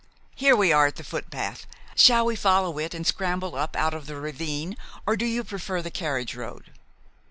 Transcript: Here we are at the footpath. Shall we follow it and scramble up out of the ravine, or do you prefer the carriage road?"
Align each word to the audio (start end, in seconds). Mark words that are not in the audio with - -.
Here 0.33 0.55
we 0.55 0.73
are 0.73 0.87
at 0.87 0.95
the 0.95 1.03
footpath. 1.03 1.67
Shall 1.93 2.25
we 2.25 2.35
follow 2.35 2.79
it 2.79 2.95
and 2.95 3.05
scramble 3.05 3.53
up 3.53 3.75
out 3.75 3.93
of 3.93 4.07
the 4.07 4.15
ravine, 4.15 4.75
or 5.05 5.15
do 5.15 5.27
you 5.27 5.43
prefer 5.43 5.79
the 5.83 5.91
carriage 5.91 6.33
road?" 6.35 6.71